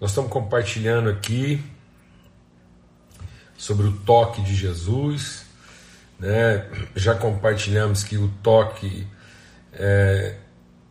[0.00, 1.62] Nós estamos compartilhando aqui
[3.56, 5.44] sobre o toque de Jesus,
[6.18, 6.66] né?
[6.94, 9.06] Já compartilhamos que o toque
[9.72, 10.36] é,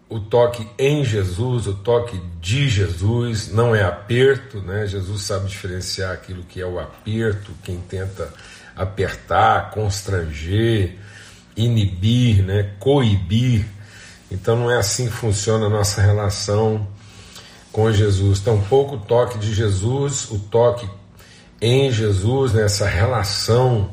[0.09, 4.85] o toque em Jesus, o toque de Jesus, não é aperto, né?
[4.85, 8.33] Jesus sabe diferenciar aquilo que é o aperto, quem tenta
[8.76, 10.97] apertar, constranger,
[11.55, 12.71] inibir, né?
[12.79, 13.65] coibir.
[14.29, 16.88] Então não é assim que funciona a nossa relação
[17.77, 18.39] com Jesus.
[18.39, 20.90] Tampouco o toque de Jesus, o toque
[21.62, 22.91] em Jesus, nessa né?
[22.91, 23.91] relação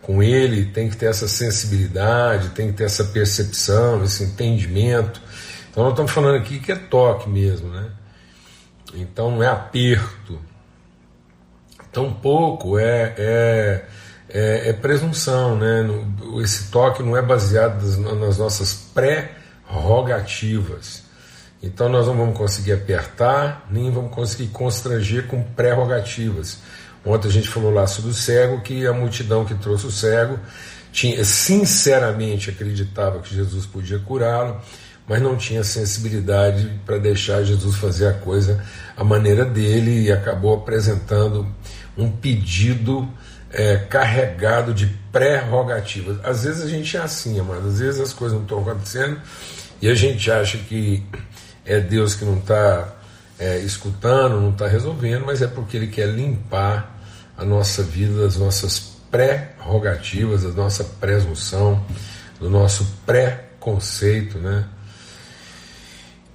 [0.00, 5.20] com Ele, tem que ter essa sensibilidade, tem que ter essa percepção, esse entendimento
[5.74, 7.90] então nós estamos falando aqui que é toque mesmo, né?
[8.94, 10.38] Então não é aperto.
[11.90, 13.84] Tampouco é, é,
[14.28, 15.84] é, é presunção, né?
[16.44, 17.82] Esse toque não é baseado
[18.14, 21.02] nas nossas pré-rogativas.
[21.64, 26.58] Então nós não vamos conseguir apertar, nem vamos conseguir constranger com prerrogativas.
[27.02, 30.38] Ontem a gente falou lá sobre o cego, que a multidão que trouxe o cego
[30.92, 34.60] tinha sinceramente acreditava que Jesus podia curá-lo,
[35.08, 38.62] mas não tinha sensibilidade para deixar Jesus fazer a coisa
[38.94, 41.46] à maneira dele e acabou apresentando
[41.96, 43.08] um pedido
[43.50, 46.18] é, carregado de prerrogativas.
[46.22, 49.18] Às vezes a gente é assim, amado, às vezes as coisas não estão acontecendo
[49.80, 51.02] e a gente acha que
[51.64, 52.94] é Deus que não está
[53.38, 57.00] é, escutando, não está resolvendo, mas é porque Ele quer limpar
[57.36, 61.84] a nossa vida, as nossas prerrogativas, a nossa presunção,
[62.38, 64.64] do nosso pré-conceito, né?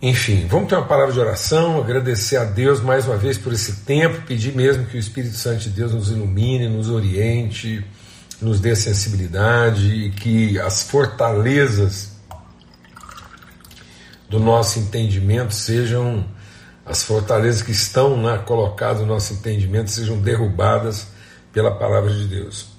[0.02, 3.82] Enfim, vamos ter uma palavra de oração, agradecer a Deus mais uma vez por esse
[3.82, 7.86] tempo, pedir mesmo que o Espírito Santo de Deus nos ilumine, nos oriente,
[8.42, 12.19] nos dê sensibilidade e que as fortalezas
[14.30, 16.26] do nosso entendimento sejam
[16.86, 21.08] as fortalezas que estão lá colocadas no nosso entendimento sejam derrubadas
[21.52, 22.70] pela palavra de Deus.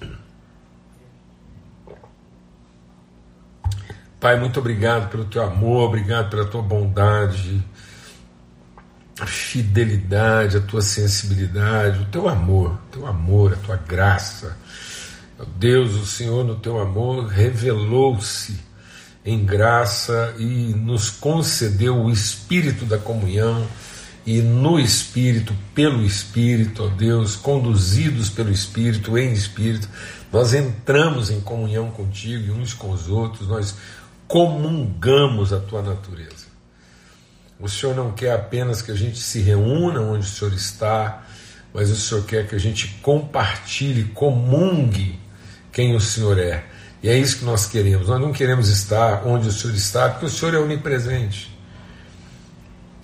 [4.19, 7.63] Pai, muito obrigado pelo teu amor, obrigado pela tua bondade,
[9.25, 14.57] fidelidade, a tua sensibilidade, o teu amor, o teu amor, a tua graça.
[15.57, 18.59] Deus, o Senhor, no teu amor, revelou-se
[19.25, 23.67] em graça e nos concedeu o espírito da comunhão
[24.25, 29.89] e no Espírito, pelo Espírito, ó Deus, conduzidos pelo Espírito, em Espírito,
[30.31, 33.75] nós entramos em comunhão contigo e uns com os outros, nós
[34.27, 36.51] comungamos a tua natureza.
[37.59, 41.25] O Senhor não quer apenas que a gente se reúna onde o Senhor está,
[41.73, 45.19] mas o Senhor quer que a gente compartilhe, comungue
[45.71, 46.63] quem o Senhor é.
[47.01, 48.07] E é isso que nós queremos.
[48.07, 51.57] Nós não queremos estar onde o Senhor está, porque o Senhor é onipresente.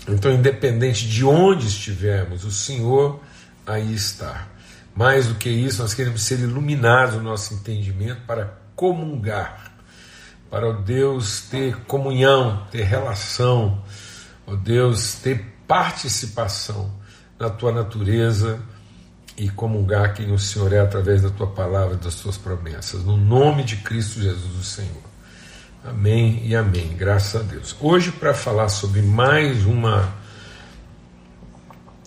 [0.07, 3.19] Então, independente de onde estivermos, o Senhor
[3.65, 4.47] aí está.
[4.95, 9.77] Mais do que isso, nós queremos ser iluminados no nosso entendimento para comungar
[10.49, 13.83] para o Deus ter comunhão, ter relação,
[14.45, 16.91] ó Deus ter participação
[17.37, 18.59] na tua natureza
[19.37, 23.03] e comungar quem o Senhor é através da tua palavra e das tuas promessas.
[23.03, 25.03] No nome de Cristo Jesus, o Senhor.
[25.85, 26.95] Amém e amém.
[26.97, 27.75] Graças a Deus.
[27.79, 30.11] Hoje, para falar sobre mais uma,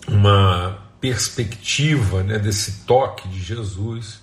[0.07, 4.21] uma perspectiva né, desse toque de Jesus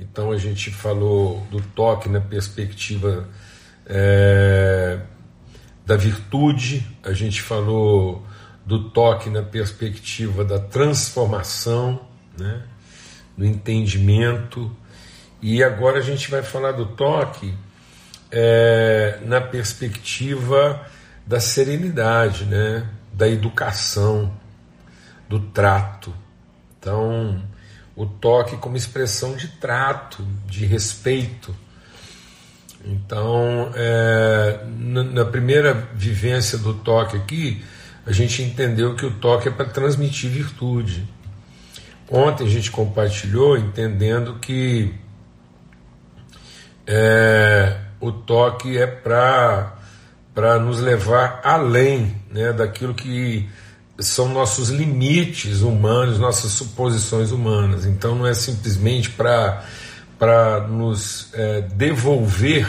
[0.00, 3.28] então a gente falou do toque na perspectiva
[3.84, 4.98] é,
[5.84, 8.26] da virtude, a gente falou
[8.70, 12.02] do toque na perspectiva da transformação,
[12.38, 12.62] né,
[13.36, 14.70] do entendimento,
[15.42, 17.52] e agora a gente vai falar do toque
[18.30, 20.86] é, na perspectiva
[21.26, 24.32] da serenidade, né, da educação,
[25.28, 26.14] do trato.
[26.78, 27.42] Então,
[27.96, 31.52] o toque como expressão de trato, de respeito.
[32.84, 37.64] Então, é, na primeira vivência do toque aqui,
[38.10, 41.06] a gente entendeu que o toque é para transmitir virtude.
[42.10, 44.92] Ontem a gente compartilhou entendendo que
[46.84, 53.48] é, o toque é para nos levar além né, daquilo que
[54.00, 57.86] são nossos limites humanos, nossas suposições humanas.
[57.86, 62.66] Então não é simplesmente para nos é, devolver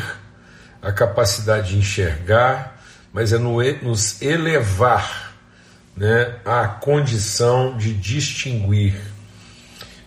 [0.84, 2.80] a capacidade de enxergar,
[3.12, 5.21] mas é no, nos elevar
[6.02, 9.00] né, à condição de distinguir,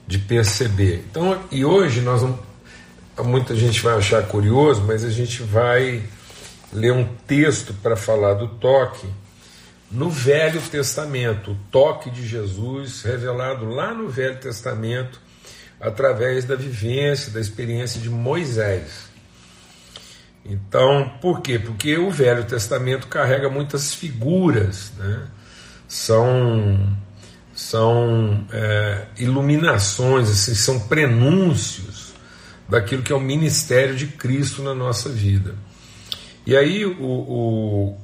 [0.05, 1.05] de perceber.
[1.08, 2.41] Então, e hoje nós vamos,
[3.25, 6.02] muita gente vai achar curioso, mas a gente vai
[6.73, 9.06] ler um texto para falar do toque
[9.88, 15.20] no Velho Testamento, o toque de Jesus revelado lá no Velho Testamento,
[15.81, 19.05] através da vivência, da experiência de Moisés.
[20.44, 21.56] Então, por quê?
[21.56, 25.29] Porque o Velho Testamento carrega muitas figuras, né?
[25.89, 26.97] São,
[27.55, 32.15] são é, iluminações, assim, são prenúncios
[32.69, 35.55] daquilo que é o ministério de Cristo na nossa vida.
[36.47, 37.99] E aí o, o,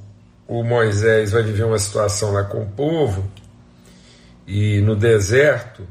[0.47, 3.31] o Moisés vai viver uma situação lá com o povo,
[4.47, 5.87] e no deserto,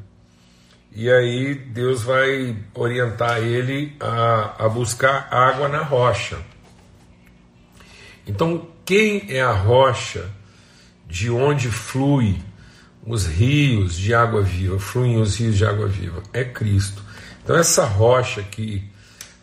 [0.92, 6.38] e aí Deus vai orientar ele a, a buscar água na rocha.
[8.28, 10.30] Então, quem é a rocha
[11.10, 12.38] de onde flui
[13.06, 16.22] os rios de água viva, fluem os rios de água viva?
[16.32, 17.04] É Cristo.
[17.44, 18.88] Então, essa rocha que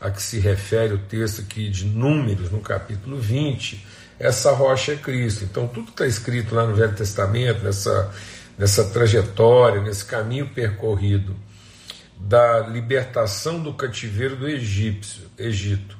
[0.01, 3.85] a que se refere o texto aqui de Números, no capítulo 20,
[4.19, 5.45] essa rocha é Cristo.
[5.45, 8.13] Então, tudo está escrito lá no Velho Testamento, nessa,
[8.57, 11.35] nessa trajetória, nesse caminho percorrido
[12.19, 15.97] da libertação do cativeiro do egípcio, Egito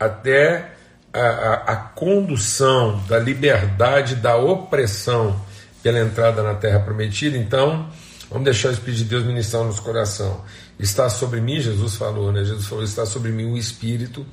[0.00, 0.72] até
[1.12, 5.40] a, a, a condução da liberdade da opressão
[5.82, 7.36] pela entrada na terra prometida.
[7.36, 7.88] Então,
[8.28, 10.44] vamos deixar o Espírito de Deus ministrar no coração.
[10.78, 12.44] Está sobre mim, Jesus falou, né?
[12.44, 14.24] Jesus falou: está sobre mim o Espírito,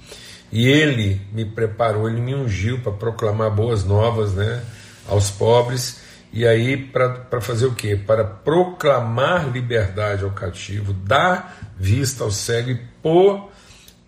[0.52, 4.62] e ele me preparou, ele me ungiu para proclamar boas novas né,
[5.08, 7.96] aos pobres e aí, para fazer o quê?
[7.96, 13.50] Para proclamar liberdade ao cativo, dar vista ao cego e por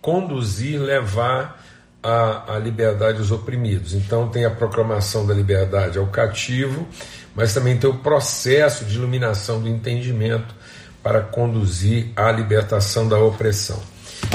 [0.00, 1.59] conduzir, levar
[2.02, 3.94] a, a liberdade aos oprimidos.
[3.94, 6.86] Então, tem a proclamação da liberdade ao cativo,
[7.34, 10.54] mas também tem o processo de iluminação do entendimento
[11.02, 13.80] para conduzir à libertação da opressão.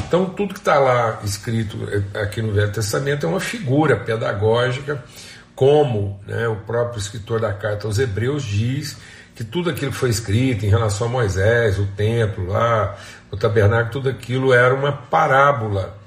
[0.08, 1.78] Então, tudo que está lá escrito
[2.14, 5.04] aqui no Velho Testamento é uma figura pedagógica
[5.56, 8.98] como né, o próprio escritor da carta aos Hebreus diz
[9.34, 12.98] que tudo aquilo que foi escrito em relação a Moisés, o templo lá,
[13.32, 15.98] o tabernáculo, tudo aquilo era uma parábola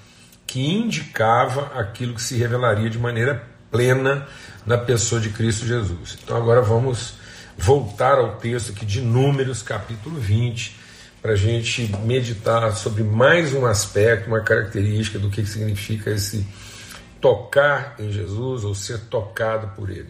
[0.49, 4.27] que indicava aquilo que se revelaria de maneira plena
[4.65, 6.19] na pessoa de Cristo Jesus.
[6.25, 7.15] Então agora vamos
[7.57, 10.75] voltar ao texto aqui de Números, capítulo 20,
[11.21, 16.47] para a gente meditar sobre mais um aspecto, uma característica do que significa esse
[17.21, 20.09] tocar em Jesus ou ser tocado por ele.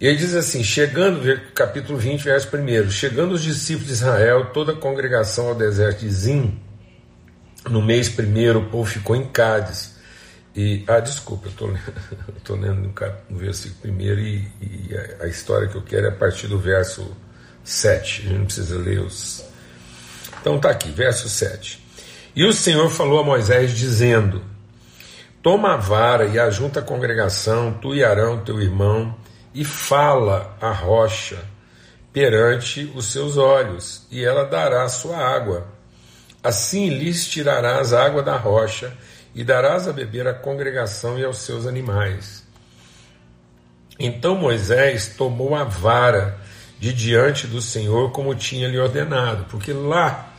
[0.00, 1.20] E ele diz assim: chegando,
[1.52, 6.10] capítulo 20, verso 1: Chegando os discípulos de Israel, toda a congregação ao deserto de
[6.10, 6.60] Zim,
[7.68, 9.94] no mês primeiro, o povo ficou em Cádiz.
[10.54, 11.68] E, ah, desculpa, eu
[12.38, 12.94] estou lendo, no,
[13.30, 16.58] no versículo primeiro e, e a, a, história que eu quero é a partir do
[16.58, 17.16] verso
[17.64, 18.20] 7.
[18.20, 19.44] A gente não precisa ler os.
[20.40, 21.84] Então tá aqui, verso 7.
[22.36, 24.42] E o Senhor falou a Moisés, dizendo:
[25.42, 29.16] Toma a vara e ajunta a congregação, tu e Arão, teu irmão,
[29.52, 31.38] e fala a rocha
[32.12, 35.73] perante os seus olhos, e ela dará sua água.
[36.44, 38.92] Assim lhes tirarás a água da rocha,
[39.34, 42.44] e darás a beber à congregação e aos seus animais.
[43.98, 46.38] Então Moisés tomou a vara
[46.78, 50.32] de diante do Senhor, como tinha lhe ordenado, porque lá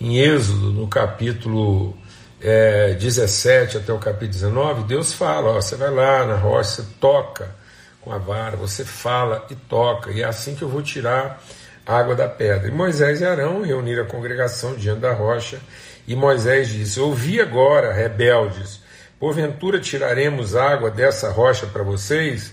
[0.00, 1.96] em Êxodo, no capítulo
[2.40, 6.88] é, 17 até o capítulo 19, Deus fala: ó, você vai lá na rocha, você
[7.00, 7.54] toca
[8.00, 11.42] com a vara, você fala e toca, e é assim que eu vou tirar
[11.90, 12.68] água da pedra.
[12.68, 15.60] E Moisés e Arão reuniram a congregação diante da rocha,
[16.06, 18.80] e Moisés disse: Ouvi agora, rebeldes,
[19.18, 22.52] porventura tiraremos água dessa rocha para vocês?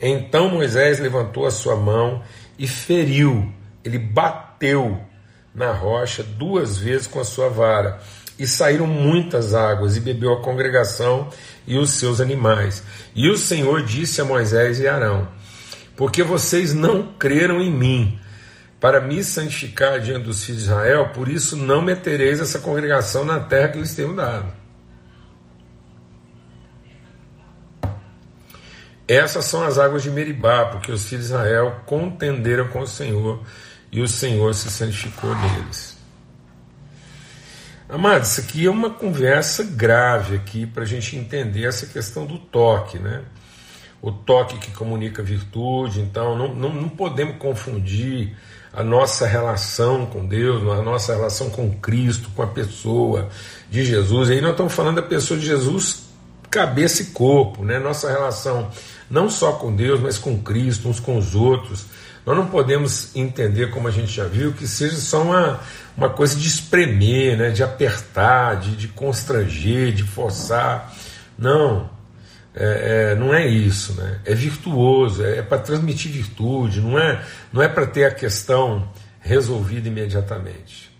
[0.00, 2.22] Então Moisés levantou a sua mão
[2.58, 3.52] e feriu,
[3.84, 5.00] ele bateu
[5.54, 7.98] na rocha duas vezes com a sua vara
[8.38, 11.28] e saíram muitas águas, e bebeu a congregação
[11.66, 12.84] e os seus animais.
[13.14, 15.28] E o Senhor disse a Moisés e Arão:
[15.96, 18.18] Porque vocês não creram em mim,
[18.80, 23.40] para me santificar diante dos filhos de Israel, por isso não metereis essa congregação na
[23.40, 24.52] terra que lhes tenho dado.
[29.06, 33.42] Essas são as águas de Meribá, porque os filhos de Israel contenderam com o Senhor
[33.90, 35.96] e o Senhor se santificou neles.
[37.88, 42.38] Amados, isso aqui é uma conversa grave aqui para a gente entender essa questão do
[42.38, 43.24] toque, né?
[44.02, 48.36] O toque que comunica virtude, então não, não, não podemos confundir
[48.72, 53.28] a nossa relação com Deus, a nossa relação com Cristo, com a pessoa
[53.70, 54.28] de Jesus.
[54.28, 56.04] E aí nós estamos falando da pessoa de Jesus,
[56.50, 57.78] cabeça e corpo, né?
[57.78, 58.70] Nossa relação
[59.10, 61.86] não só com Deus, mas com Cristo, uns com os outros.
[62.26, 65.60] Nós não podemos entender, como a gente já viu, que seja só uma,
[65.96, 70.94] uma coisa de espremer, né, de apertar, de, de constranger, de forçar.
[71.38, 71.88] Não.
[72.60, 74.18] É, é, não é isso, né?
[74.24, 78.90] é virtuoso, é, é para transmitir virtude, não é, não é para ter a questão
[79.20, 80.90] resolvida imediatamente.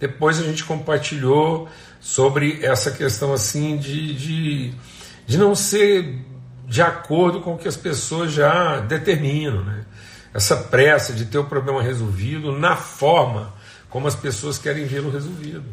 [0.00, 1.68] Depois a gente compartilhou
[2.00, 4.74] sobre essa questão assim de, de,
[5.26, 6.18] de não ser
[6.66, 9.84] de acordo com o que as pessoas já determinam, né?
[10.32, 13.52] essa pressa de ter o problema resolvido na forma
[13.90, 15.66] como as pessoas querem vê-lo resolvido.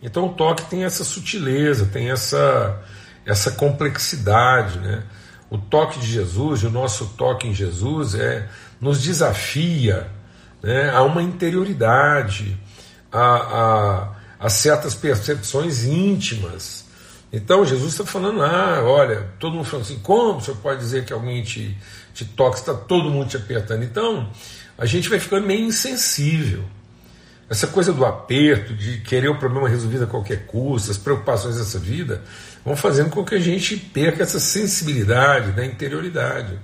[0.00, 2.80] Então o toque tem essa sutileza, tem essa
[3.26, 5.02] essa complexidade, né?
[5.50, 8.48] O toque de Jesus, o nosso toque em Jesus é
[8.80, 10.08] nos desafia
[10.62, 12.56] né, a uma interioridade,
[13.12, 16.86] a, a, a certas percepções íntimas.
[17.32, 21.12] Então Jesus está falando, ah, olha, todo mundo falando assim, como você pode dizer que
[21.12, 21.76] alguém te,
[22.12, 23.82] te toca, está todo mundo te apertando?
[23.82, 24.30] Então,
[24.78, 26.64] a gente vai ficando meio insensível.
[27.48, 31.78] Essa coisa do aperto, de querer o problema resolvido a qualquer custo, as preocupações dessa
[31.78, 32.22] vida,
[32.64, 36.58] vão fazendo com que a gente perca essa sensibilidade da interioridade.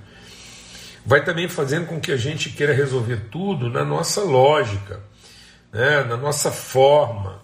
[1.05, 4.99] Vai também fazendo com que a gente queira resolver tudo na nossa lógica,
[5.71, 7.41] né, na nossa forma,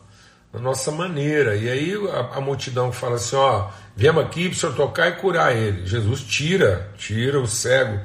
[0.52, 1.56] na nossa maneira.
[1.56, 5.12] E aí a, a multidão fala assim: ó, viemos aqui para o senhor tocar e
[5.14, 5.86] curar ele.
[5.86, 8.00] Jesus tira, tira o cego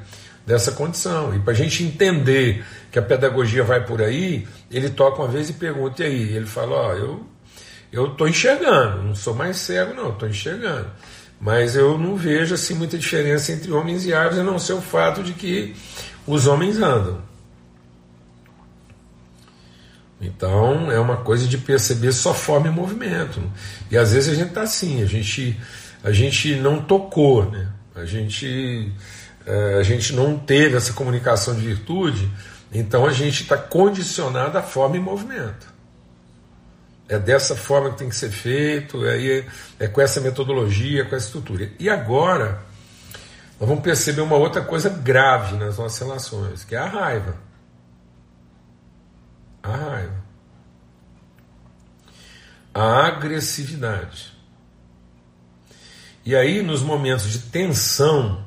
[0.45, 1.35] dessa condição.
[1.35, 5.49] E para a gente entender que a pedagogia vai por aí, ele toca uma vez
[5.49, 6.35] e pergunta, e aí?
[6.35, 7.25] Ele fala: ó, eu
[7.91, 10.87] eu estou enxergando, não sou mais cego, não, estou enxergando.
[11.39, 14.81] Mas eu não vejo assim muita diferença entre homens e árvores, a não ser o
[14.81, 15.75] fato de que
[16.25, 17.21] os homens andam.
[20.19, 23.41] Então é uma coisa de perceber só forma e movimento.
[23.91, 25.59] E às vezes a gente está assim, a gente,
[26.03, 27.69] a gente não tocou, né?
[27.95, 28.91] a, gente,
[29.45, 32.31] é, a gente não teve essa comunicação de virtude,
[32.71, 35.73] então a gente está condicionado à forma e movimento.
[37.07, 39.45] É dessa forma que tem que ser feito, é,
[39.79, 41.69] é com essa metodologia, com essa estrutura.
[41.77, 42.63] E agora,
[43.59, 47.35] nós vamos perceber uma outra coisa grave nas nossas relações, que é a raiva.
[49.61, 50.23] A raiva.
[52.73, 54.33] A agressividade.
[56.25, 58.43] E aí, nos momentos de tensão,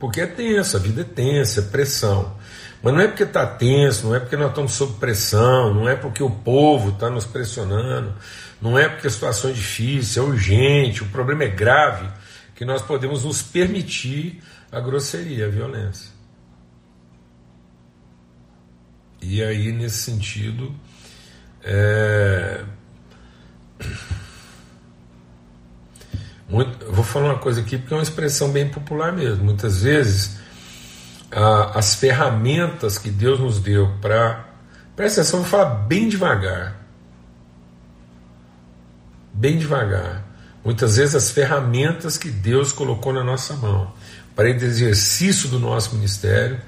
[0.00, 2.34] porque é tenso, a vida é tensa, é pressão.
[2.82, 5.94] Mas não é porque está tenso, não é porque nós estamos sob pressão, não é
[5.94, 8.14] porque o povo está nos pressionando,
[8.62, 12.08] não é porque a situação é difícil, é urgente, o problema é grave,
[12.54, 14.42] que nós podemos nos permitir
[14.72, 16.10] a grosseria, a violência.
[19.20, 20.74] E aí, nesse sentido,
[21.62, 22.64] é...
[26.50, 29.44] Muito, vou falar uma coisa aqui porque é uma expressão bem popular mesmo.
[29.44, 30.38] Muitas vezes
[31.30, 34.46] as ferramentas que Deus nos deu para.
[34.96, 36.76] Presta atenção, vou falar bem devagar.
[39.32, 40.24] Bem devagar.
[40.64, 43.94] Muitas vezes as ferramentas que Deus colocou na nossa mão
[44.34, 46.60] para exercício do nosso ministério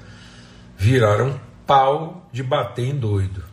[0.77, 3.43] viraram pau de bater em doido.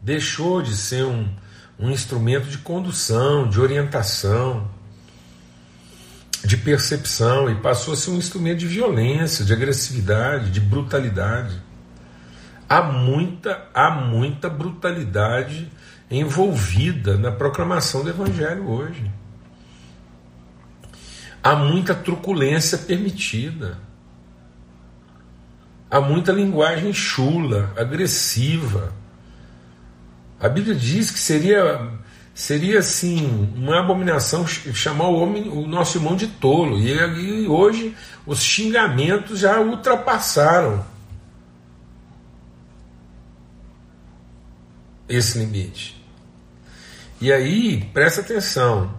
[0.00, 1.28] Deixou de ser um,
[1.78, 4.68] um instrumento de condução, de orientação
[6.44, 11.60] de percepção e passou a ser um instrumento de violência, de agressividade, de brutalidade.
[12.68, 15.70] Há muita, há muita brutalidade
[16.10, 19.10] envolvida na proclamação do Evangelho hoje.
[21.42, 23.78] Há muita truculência permitida.
[25.90, 28.92] Há muita linguagem chula, agressiva.
[30.40, 31.98] A Bíblia diz que seria
[32.38, 36.78] seria assim uma abominação chamar o homem, o nosso irmão de tolo.
[36.78, 40.84] E, e hoje os xingamentos já ultrapassaram
[45.08, 46.00] esse limite.
[47.20, 48.94] E aí, presta atenção.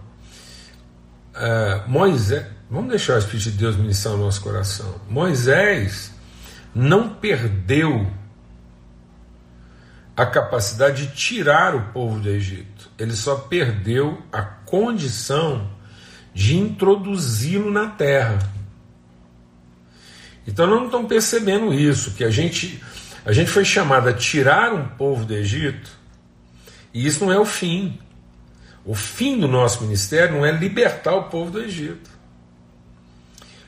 [1.34, 5.00] Uh, Moisés, vamos deixar o Espírito de Deus ministrar o nosso coração.
[5.08, 6.12] Moisés
[6.74, 8.06] não perdeu
[10.20, 12.90] a capacidade de tirar o povo do Egito.
[12.98, 15.70] Ele só perdeu a condição
[16.34, 18.38] de introduzi-lo na terra.
[20.46, 22.82] Então não estão percebendo isso, que a gente,
[23.24, 25.90] a gente foi chamado a tirar um povo do Egito,
[26.92, 27.98] e isso não é o fim.
[28.84, 32.10] O fim do nosso ministério não é libertar o povo do Egito.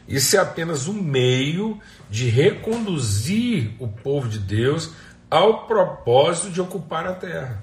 [0.06, 1.80] Isso é apenas um meio
[2.10, 4.92] de reconduzir o povo de Deus
[5.32, 7.62] ao propósito de ocupar a terra.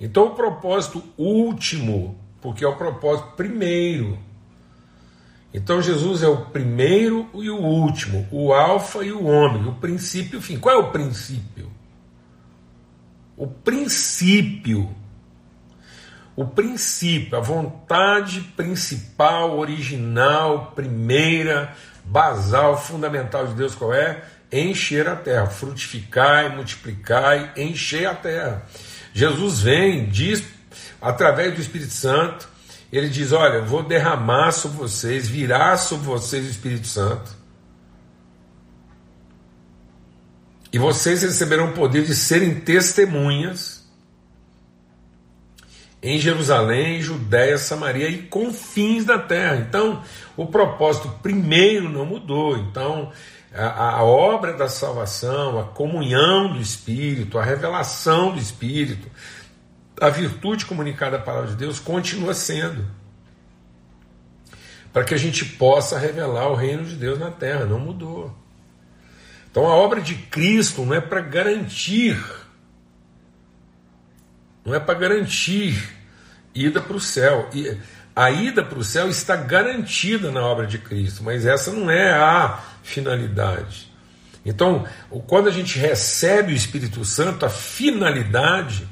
[0.00, 4.18] Então, o propósito último, porque é o propósito primeiro.
[5.52, 10.36] Então, Jesus é o primeiro e o último, o Alfa e o Ômega, o princípio
[10.36, 10.58] e o fim.
[10.58, 11.70] Qual é o princípio?
[13.40, 14.94] o princípio,
[16.36, 24.22] o princípio, a vontade principal, original, primeira, basal, fundamental de Deus qual é?
[24.52, 28.66] Encher a terra, frutificar, multiplicar, encher a terra.
[29.12, 30.42] Jesus vem, diz
[31.00, 32.48] através do Espírito Santo,
[32.92, 37.38] ele diz: Olha, vou derramar sobre vocês, virar sobre vocês o Espírito Santo.
[40.72, 43.79] E vocês receberão o poder de serem testemunhas
[46.02, 49.56] em Jerusalém, Judéia, Samaria e confins da terra.
[49.56, 50.02] Então,
[50.36, 52.56] o propósito primeiro não mudou.
[52.56, 53.12] Então,
[53.52, 59.10] a, a, obra da salvação, a comunhão do Espírito, a revelação do Espírito,
[60.00, 62.86] a virtude comunicada à palavra de Deus continua sendo.
[64.92, 68.34] Para que a gente possa revelar o reino de Deus na terra, não mudou.
[69.50, 72.18] Então a obra de Cristo não é para garantir,
[74.70, 75.90] não é para garantir
[76.54, 77.50] ida para o céu.
[77.52, 77.76] E
[78.14, 82.12] a ida para o céu está garantida na obra de Cristo, mas essa não é
[82.12, 83.90] a finalidade.
[84.46, 84.86] Então,
[85.26, 88.86] quando a gente recebe o Espírito Santo, a finalidade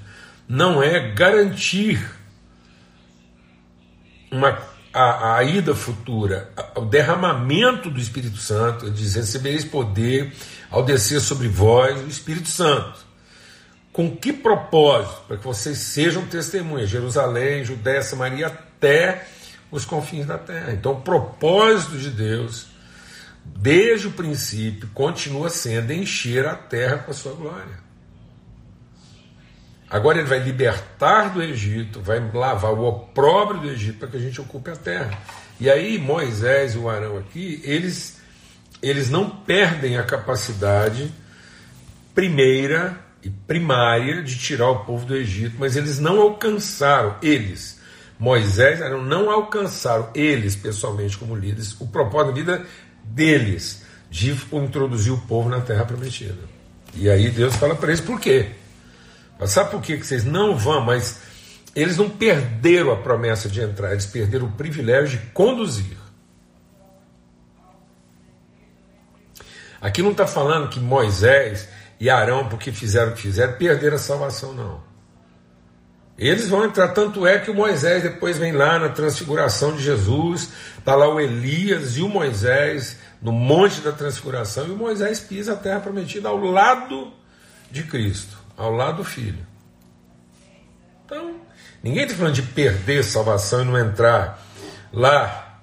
[0.49, 2.04] não é garantir
[4.32, 4.58] uma,
[4.92, 10.32] a, a ida futura, o derramamento do Espírito Santo, ele diz: recebereis poder
[10.70, 13.08] ao descer sobre vós o Espírito Santo.
[13.99, 15.25] Com que propósito?
[15.26, 19.26] Para que vocês sejam testemunhas, Jerusalém, Judéia, Samaria, até
[19.73, 20.71] os confins da terra.
[20.71, 22.69] Então, o propósito de Deus,
[23.45, 27.81] desde o princípio, continua sendo encher a terra com a sua glória.
[29.90, 34.21] Agora ele vai libertar do Egito, vai lavar o opróbrio do Egito para que a
[34.21, 35.19] gente ocupe a terra.
[35.59, 38.21] E aí Moisés e o Arão aqui, eles,
[38.81, 41.12] eles não perdem a capacidade
[42.14, 47.78] primeira e primária de tirar o povo do Egito, mas eles não alcançaram, eles,
[48.18, 52.66] Moisés não alcançaram, eles pessoalmente como líderes, o propósito da vida
[53.04, 56.38] deles, de introduzir o povo na terra prometida.
[56.94, 58.48] E aí Deus fala para eles por quê?
[59.38, 60.81] Mas sabe por que vocês não vão?
[60.81, 61.20] Mas
[61.76, 65.98] eles não perderam a promessa de entrar, eles perderam o privilégio de conduzir.
[69.81, 71.68] Aqui não está falando que Moisés
[72.00, 74.87] e Arão, porque fizeram o que fizeram, perderam a salvação, não.
[76.16, 80.50] Eles vão entrar, tanto é que o Moisés depois vem lá na transfiguração de Jesus,
[80.76, 85.52] está lá o Elias e o Moisés no monte da transfiguração, e o Moisés pisa
[85.52, 87.12] a terra prometida ao lado
[87.70, 89.46] de Cristo ao lado do filho.
[91.06, 91.40] Então,
[91.82, 94.44] ninguém está falando de perder salvação e não entrar
[94.92, 95.61] lá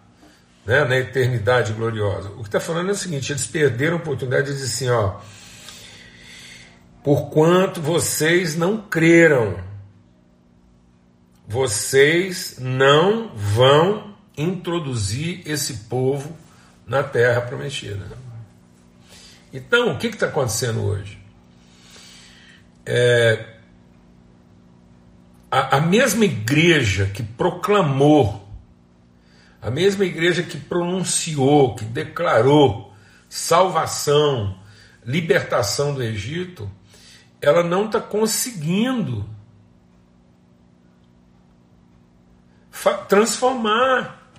[0.65, 2.29] né, na eternidade gloriosa.
[2.29, 5.19] O que está falando é o seguinte: eles perderam a oportunidade de dizer assim, ó.
[7.05, 9.57] Porquanto vocês não creram,
[11.47, 16.35] vocês não vão introduzir esse povo
[16.85, 18.05] na terra prometida.
[19.53, 21.23] Então, o que está acontecendo hoje?
[22.85, 23.45] é,
[25.49, 28.47] a, a mesma igreja que proclamou,
[29.61, 32.93] a mesma igreja que pronunciou, que declarou
[33.27, 34.57] salvação,
[35.03, 36.69] libertação do Egito,
[37.41, 39.27] ela não está conseguindo
[43.07, 44.29] transformar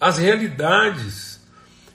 [0.00, 1.40] as realidades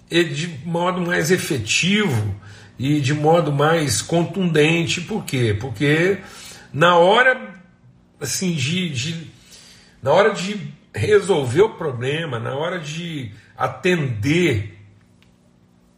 [0.10, 2.36] de modo mais efetivo
[2.80, 5.01] e de modo mais contundente.
[5.01, 5.58] Por quê?
[5.60, 6.19] Porque
[6.71, 7.56] na hora
[8.19, 9.32] assim de, de
[10.01, 14.77] na hora de resolver o problema, na hora de atender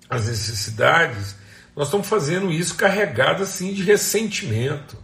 [0.09, 1.35] as necessidades,
[1.79, 5.01] nós estamos fazendo isso carregado assim de ressentimento,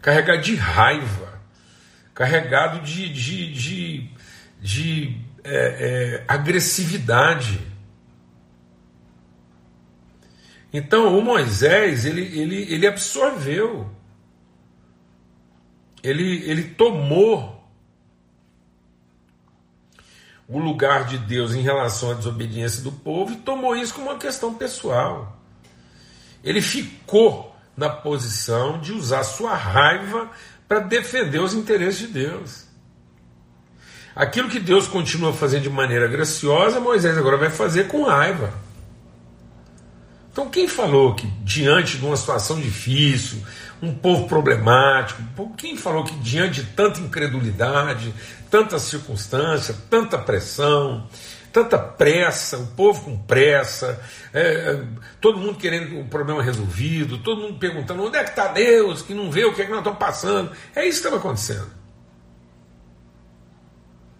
[0.00, 1.38] carregado de raiva,
[2.14, 4.10] carregado de, de, de,
[4.58, 7.60] de é, é, agressividade.
[10.72, 13.94] Então, o Moisés, ele, ele, ele absorveu,
[16.02, 17.51] ele, ele tomou
[20.48, 24.18] o lugar de Deus em relação à desobediência do povo e tomou isso como uma
[24.18, 25.38] questão pessoal.
[26.42, 30.30] Ele ficou na posição de usar sua raiva
[30.68, 32.66] para defender os interesses de Deus.
[34.14, 38.52] Aquilo que Deus continua fazendo de maneira graciosa, Moisés agora vai fazer com raiva.
[40.30, 43.42] Então, quem falou que diante de uma situação difícil,
[43.82, 45.20] um povo problemático,
[45.56, 48.14] quem falou que diante de tanta incredulidade,
[48.48, 51.08] tanta circunstância, tanta pressão,
[51.52, 54.00] tanta pressa, o povo com pressa,
[54.32, 54.84] é,
[55.20, 59.12] todo mundo querendo o problema resolvido, todo mundo perguntando onde é que está Deus, que
[59.12, 60.52] não vê o que é que nós estamos passando.
[60.76, 61.82] É isso que estava acontecendo.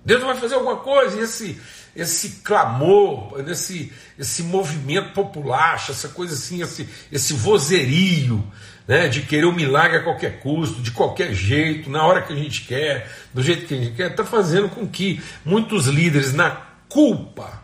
[0.04, 1.60] Deus vai fazer alguma coisa, e esse,
[1.94, 8.44] esse clamor, esse, esse movimento popular, essa coisa assim, esse, esse vozerio,
[8.92, 12.36] né, de querer o milagre a qualquer custo, de qualquer jeito, na hora que a
[12.36, 16.50] gente quer, do jeito que a gente quer, está fazendo com que muitos líderes, na
[16.90, 17.62] culpa,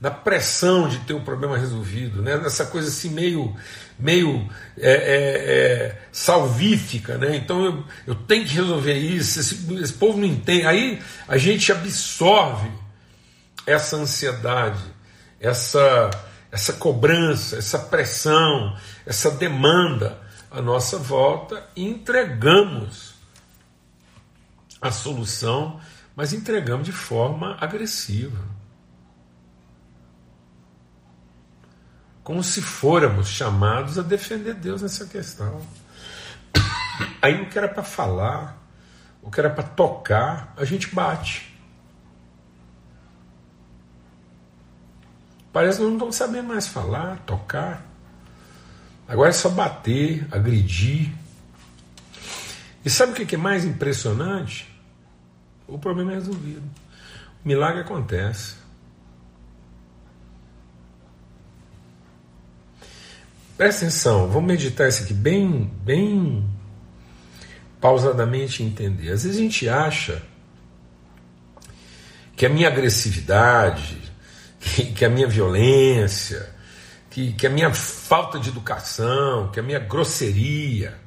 [0.00, 3.54] na pressão de ter o um problema resolvido, né, nessa coisa assim meio,
[3.96, 4.44] meio
[4.76, 7.36] é, é, é, salvífica, né?
[7.36, 10.66] então eu, eu tenho que resolver isso, esse, esse povo não entende.
[10.66, 12.68] Aí a gente absorve
[13.64, 14.82] essa ansiedade,
[15.40, 16.10] essa,
[16.50, 18.76] essa cobrança, essa pressão,
[19.06, 20.25] essa demanda
[20.56, 23.14] à nossa volta e entregamos
[24.80, 25.78] a solução,
[26.14, 28.42] mas entregamos de forma agressiva.
[32.24, 35.60] Como se fôramos chamados a defender Deus nessa questão.
[37.20, 38.56] Aí o que era para falar,
[39.20, 41.54] o que era para tocar, a gente bate.
[45.52, 47.84] Parece que não estão sabendo mais falar, tocar.
[49.08, 51.12] Agora é só bater, agredir.
[52.84, 54.68] E sabe o que é mais impressionante?
[55.66, 56.62] O problema é resolvido.
[57.44, 58.56] O milagre acontece.
[63.56, 66.46] Presta atenção, vamos meditar isso aqui bem, bem
[67.80, 69.10] pausadamente entender.
[69.10, 70.22] Às vezes a gente acha
[72.36, 73.96] que a minha agressividade,
[74.60, 76.54] que, que a minha violência,
[77.16, 81.00] que, que a minha falta de educação, que a minha grosseria.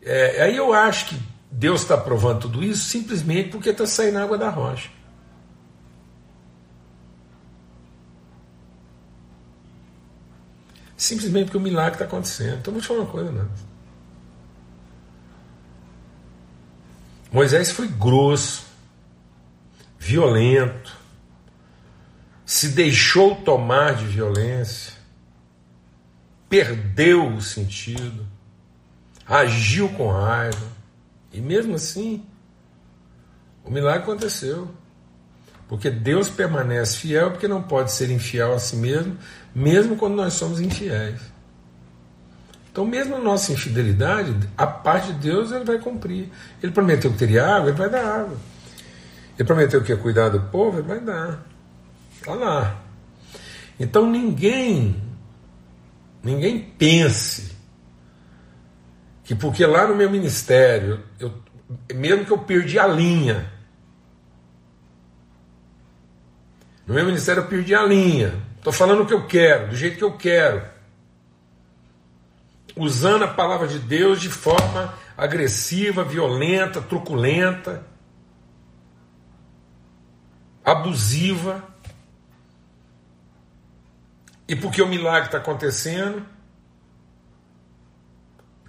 [0.00, 4.38] É, aí eu acho que Deus está provando tudo isso simplesmente porque está saindo água
[4.38, 4.88] da rocha.
[10.96, 12.58] Simplesmente porque o milagre está acontecendo.
[12.58, 13.48] Então vou te falar uma coisa, né?
[17.32, 18.64] Moisés foi grosso,
[19.98, 20.96] violento,
[22.46, 25.01] se deixou tomar de violência,
[26.52, 28.26] perdeu o sentido,
[29.26, 30.68] agiu com raiva,
[31.32, 32.22] e mesmo assim,
[33.64, 34.68] o milagre aconteceu.
[35.66, 39.16] Porque Deus permanece fiel, porque não pode ser infiel a si mesmo,
[39.54, 41.22] mesmo quando nós somos infiéis.
[42.70, 46.28] Então, mesmo a nossa infidelidade, a parte de Deus ele vai cumprir.
[46.62, 48.36] Ele prometeu que teria água, ele vai dar água.
[49.38, 51.46] Ele prometeu que ia cuidar do povo, ele vai dar.
[52.14, 52.82] Está lá.
[53.80, 55.11] Então ninguém,
[56.22, 57.56] ninguém pense
[59.24, 61.32] que porque lá no meu ministério, eu,
[61.94, 63.50] mesmo que eu perdi a linha,
[66.86, 69.96] no meu ministério eu perdi a linha, estou falando o que eu quero, do jeito
[69.96, 70.62] que eu quero,
[72.76, 77.84] usando a palavra de Deus de forma agressiva, violenta, truculenta,
[80.64, 81.71] abusiva.
[84.52, 86.26] E porque o milagre está acontecendo,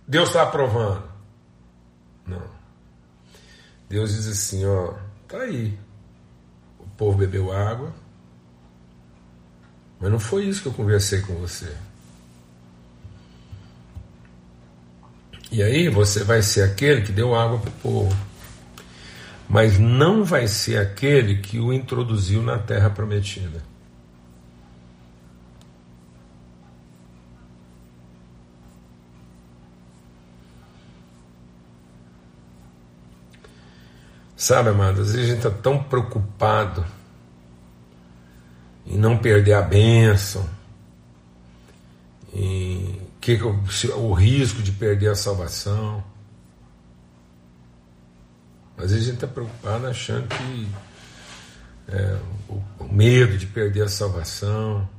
[0.07, 1.03] Deus está aprovando.
[2.25, 2.41] Não.
[3.89, 4.93] Deus diz assim, ó,
[5.27, 5.77] tá aí.
[6.79, 7.93] O povo bebeu água,
[9.99, 11.75] mas não foi isso que eu conversei com você.
[15.51, 18.17] E aí você vai ser aquele que deu água para o povo,
[19.49, 23.72] mas não vai ser aquele que o introduziu na terra prometida.
[34.43, 36.85] Sabe, amado, às vezes a gente está tão preocupado
[38.85, 40.45] em não perder a bênção,
[42.33, 46.03] em que, o risco de perder a salvação.
[48.77, 50.67] Às vezes a gente está preocupado achando que
[51.87, 54.89] é, o, o medo de perder a salvação,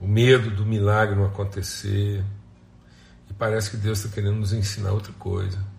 [0.00, 2.24] o medo do milagre não acontecer,
[3.28, 5.73] e parece que Deus está querendo nos ensinar outra coisa.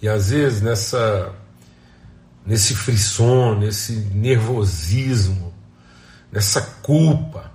[0.00, 1.34] E às vezes nessa
[2.44, 5.52] nesse frisson, nesse nervosismo,
[6.30, 7.50] nessa culpa,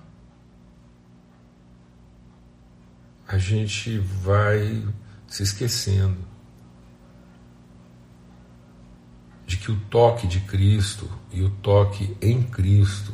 [3.25, 4.86] a gente vai
[5.25, 6.17] se esquecendo
[9.47, 13.13] de que o toque de Cristo e o toque em Cristo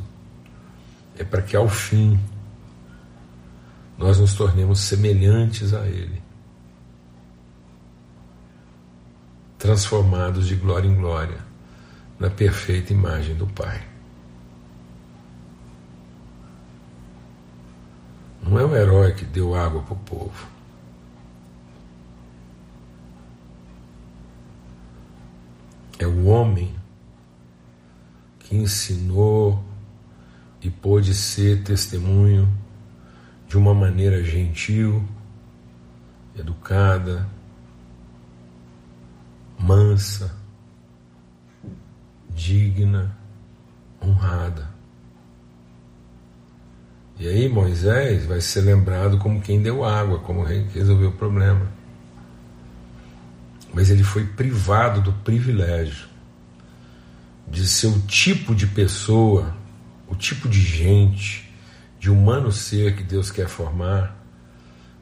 [1.15, 2.19] é para que ao fim
[3.97, 6.26] nós nos tornemos semelhantes a Ele.
[9.57, 11.39] Transformados de glória em glória
[12.19, 13.83] na perfeita imagem do Pai.
[18.41, 20.47] Não é o herói que deu água para o povo.
[25.99, 26.73] É o homem
[28.39, 29.63] que ensinou
[30.61, 32.47] e pôde ser testemunho
[33.47, 35.03] de uma maneira gentil,
[36.37, 37.27] educada,
[39.57, 40.35] mansa,
[42.29, 43.15] digna,
[44.01, 44.69] honrada.
[47.19, 51.67] E aí Moisés vai ser lembrado como quem deu água, como quem resolveu o problema.
[53.73, 56.07] Mas ele foi privado do privilégio
[57.47, 59.55] de ser o tipo de pessoa,
[60.07, 61.51] o tipo de gente,
[61.99, 64.15] de humano ser que Deus quer formar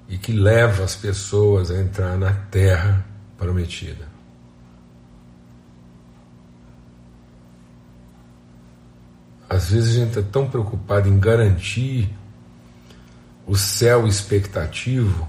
[0.07, 3.05] e que leva as pessoas a entrar na terra
[3.37, 4.14] prometida.
[9.49, 12.09] Às vezes a gente é tão preocupado em garantir
[13.45, 15.27] o céu expectativo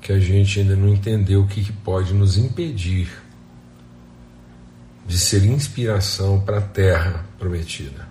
[0.00, 3.10] que a gente ainda não entendeu o que, pode nos impedir
[5.06, 8.08] de ser inspiração para a terra prometida.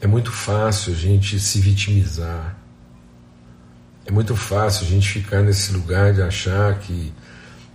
[0.00, 2.56] É muito fácil a gente se vitimizar.
[4.06, 7.12] É muito fácil a gente ficar nesse lugar de achar que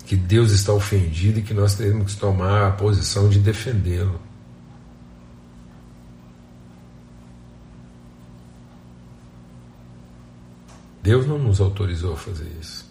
[0.06, 4.20] que Deus está ofendido e que nós temos que tomar a posição de defendê-lo.
[11.02, 12.90] Deus não nos autorizou a fazer isso.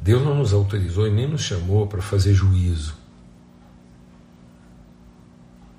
[0.00, 2.96] Deus não nos autorizou e nem nos chamou para fazer juízo.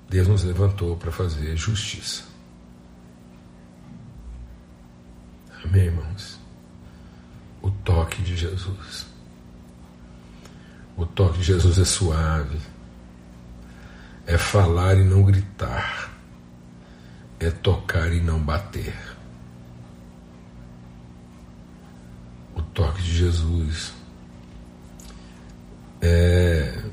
[0.08, 2.24] Deus nos levantou para fazer justiça.
[5.64, 6.33] Amém, irmãos?
[7.64, 9.06] O toque de Jesus.
[10.94, 12.60] O toque de Jesus é suave,
[14.26, 16.12] é falar e não gritar,
[17.40, 18.94] é tocar e não bater.
[22.54, 23.94] O toque de Jesus
[26.02, 26.84] é,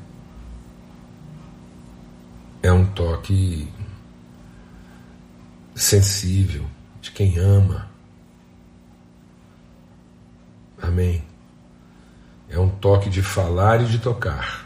[2.63, 3.69] é um toque
[5.75, 6.65] sensível
[7.01, 7.90] de quem ama
[10.81, 11.23] Amém.
[12.49, 14.65] É um toque de falar e de tocar,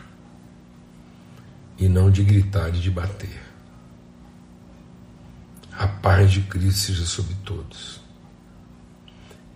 [1.78, 3.44] e não de gritar e de bater.
[5.72, 8.02] A paz de Cristo seja sobre todos.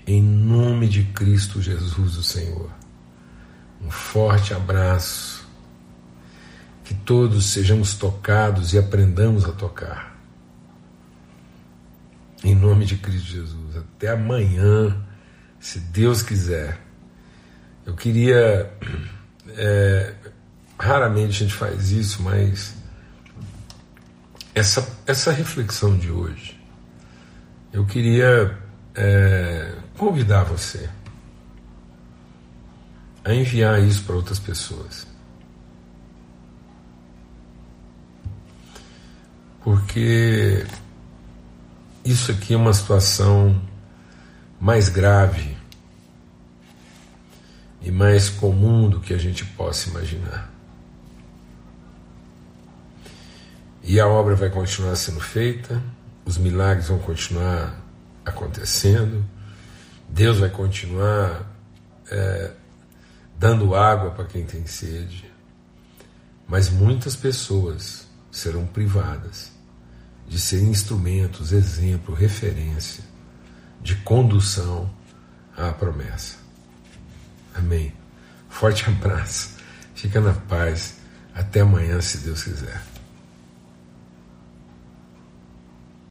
[0.06, 2.70] Em nome de Cristo Jesus, o Senhor.
[3.82, 5.48] Um forte abraço.
[6.84, 10.20] Que todos sejamos tocados e aprendamos a tocar.
[12.44, 13.78] Em nome de Cristo Jesus.
[13.78, 15.00] Até amanhã
[15.60, 16.80] se Deus quiser.
[17.86, 18.72] Eu queria.
[19.62, 20.14] É,
[20.78, 22.76] raramente a gente faz isso, mas
[24.54, 26.64] essa, essa reflexão de hoje,
[27.74, 28.58] eu queria
[28.96, 30.88] é, convidar você
[33.24, 35.08] a enviar isso para outras pessoas.
[39.62, 40.66] Porque
[42.04, 43.62] isso aqui é uma situação
[44.60, 45.58] mais grave
[47.82, 50.52] e mais comum do que a gente possa imaginar.
[53.82, 55.82] E a obra vai continuar sendo feita,
[56.26, 57.74] os milagres vão continuar
[58.26, 59.26] acontecendo,
[60.10, 61.50] Deus vai continuar
[62.12, 62.52] é,
[63.38, 65.32] dando água para quem tem sede,
[66.48, 69.52] mas muitas pessoas serão privadas
[70.28, 73.09] de ser instrumentos, exemplo, referência
[73.82, 74.90] de condução
[75.56, 76.38] à promessa.
[77.56, 77.94] Amém.
[78.50, 79.56] Forte abraço.
[79.96, 80.96] Fica na paz.
[81.34, 82.82] Até amanhã, se Deus quiser.